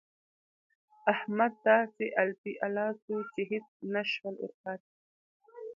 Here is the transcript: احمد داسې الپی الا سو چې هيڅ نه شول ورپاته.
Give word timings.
احمد 1.13 1.53
داسې 1.69 2.05
الپی 2.21 2.53
الا 2.65 2.87
سو 3.03 3.15
چې 3.33 3.41
هيڅ 3.51 3.67
نه 3.93 4.01
شول 4.11 4.35
ورپاته. 4.39 4.91